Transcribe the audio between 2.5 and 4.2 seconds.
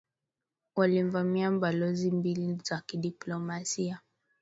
za kidiplomasia